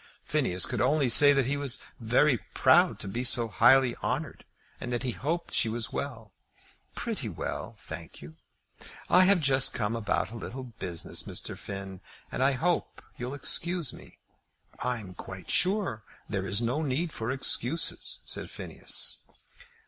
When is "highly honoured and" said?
3.49-4.91